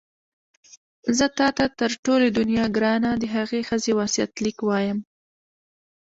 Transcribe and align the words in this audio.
زه 1.17 1.25
تا 1.37 1.47
ته 1.57 1.65
تر 1.79 1.91
ټولې 2.03 2.27
دنیا 2.37 2.65
ګرانه 2.75 3.11
د 3.17 3.23
هغې 3.35 3.61
ښځې 3.69 3.91
وصیت 3.99 4.31
لیک 4.43 4.57
وایم. 4.63 4.99